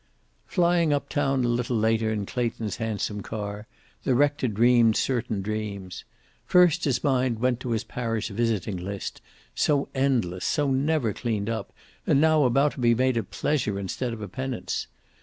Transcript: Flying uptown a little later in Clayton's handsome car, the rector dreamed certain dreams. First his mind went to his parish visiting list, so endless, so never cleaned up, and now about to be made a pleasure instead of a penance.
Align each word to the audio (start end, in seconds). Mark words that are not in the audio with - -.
Flying 0.47 0.91
uptown 0.91 1.45
a 1.45 1.47
little 1.47 1.77
later 1.77 2.11
in 2.11 2.25
Clayton's 2.25 2.77
handsome 2.77 3.21
car, 3.21 3.67
the 4.03 4.15
rector 4.15 4.47
dreamed 4.47 4.95
certain 4.97 5.43
dreams. 5.43 6.05
First 6.43 6.85
his 6.85 7.03
mind 7.03 7.37
went 7.37 7.59
to 7.59 7.69
his 7.69 7.83
parish 7.83 8.29
visiting 8.29 8.77
list, 8.77 9.21
so 9.53 9.89
endless, 9.93 10.43
so 10.43 10.71
never 10.71 11.13
cleaned 11.13 11.51
up, 11.51 11.71
and 12.07 12.19
now 12.19 12.45
about 12.45 12.71
to 12.71 12.79
be 12.79 12.95
made 12.95 13.15
a 13.15 13.21
pleasure 13.21 13.77
instead 13.77 14.11
of 14.11 14.23
a 14.23 14.27
penance. 14.27 14.87